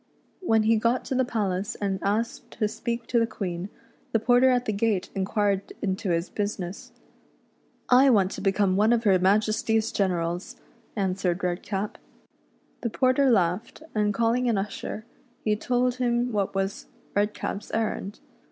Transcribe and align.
When 0.39 0.63
he 0.63 0.77
got 0.77 1.05
to 1.05 1.13
the 1.13 1.23
palace 1.23 1.75
and 1.75 1.99
asked 2.01 2.49
to 2.57 2.67
speak 2.67 3.05
to 3.05 3.19
the 3.19 3.27
Quee:i, 3.27 3.69
the 4.13 4.19
porter 4.19 4.49
at 4.49 4.65
the 4.65 4.73
gate 4.73 5.11
inquired 5.13 5.73
into 5.79 6.09
his 6.09 6.27
business." 6.27 6.91
I 8.01 8.09
want 8.09 8.31
to 8.31 8.41
become 8.41 8.75
one 8.75 8.93
of 8.93 9.03
her 9.03 9.19
Majesty's 9.19 9.91
generals," 9.91 10.55
answered 10.95 11.43
Redcap. 11.43 11.99
The 12.81 12.89
porter 12.89 13.29
laughed, 13.29 13.83
and 13.93 14.11
calling 14.11 14.49
an 14.49 14.57
usher, 14.57 15.05
he 15.45 15.55
told 15.55 15.99
90 15.99 15.99
REDCAP'S 15.99 15.99
ADVENTURES 15.99 15.99
IN 15.99 16.05
FAIRYLAND. 16.07 16.27
him 16.29 16.33
what 16.33 16.55
was 16.55 16.85
Redcap's 17.13 17.71
errand. 17.75 18.19